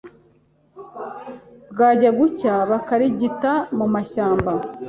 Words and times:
bwajya 1.71 2.09
gucya 2.19 2.53
bakarigita 2.69 3.51
mu 3.77 3.85
mashyamba, 3.93 4.51